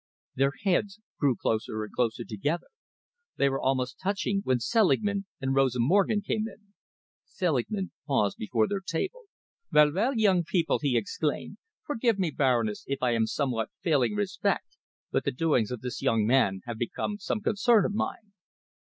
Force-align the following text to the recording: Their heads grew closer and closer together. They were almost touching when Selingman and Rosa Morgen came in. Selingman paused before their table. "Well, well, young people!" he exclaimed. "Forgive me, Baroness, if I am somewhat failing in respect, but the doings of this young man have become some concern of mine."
Their 0.33 0.53
heads 0.63 0.99
grew 1.19 1.35
closer 1.35 1.83
and 1.83 1.93
closer 1.93 2.23
together. 2.23 2.69
They 3.37 3.49
were 3.49 3.61
almost 3.61 3.99
touching 4.01 4.41
when 4.43 4.59
Selingman 4.59 5.27
and 5.39 5.53
Rosa 5.53 5.77
Morgen 5.79 6.21
came 6.21 6.47
in. 6.47 6.73
Selingman 7.23 7.91
paused 8.07 8.37
before 8.39 8.67
their 8.67 8.81
table. 8.83 9.25
"Well, 9.71 9.93
well, 9.93 10.15
young 10.15 10.43
people!" 10.43 10.79
he 10.81 10.97
exclaimed. 10.97 11.57
"Forgive 11.85 12.17
me, 12.17 12.31
Baroness, 12.31 12.83
if 12.87 13.03
I 13.03 13.11
am 13.11 13.27
somewhat 13.27 13.69
failing 13.83 14.13
in 14.13 14.17
respect, 14.17 14.75
but 15.11 15.23
the 15.23 15.31
doings 15.31 15.69
of 15.69 15.81
this 15.81 16.01
young 16.01 16.25
man 16.25 16.61
have 16.65 16.79
become 16.79 17.19
some 17.19 17.41
concern 17.41 17.85
of 17.85 17.93
mine." 17.93 18.33